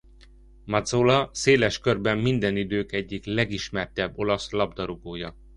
Mazzola 0.65 1.29
széles 1.33 1.79
körben 1.79 2.17
minden 2.17 2.57
idők 2.57 2.91
egyik 2.91 3.25
legismertebb 3.25 4.17
olasz 4.19 4.51
labdarúgója. 4.51 5.35